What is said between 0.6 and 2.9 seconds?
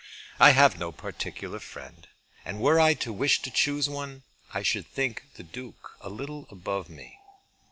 no particular friend. And were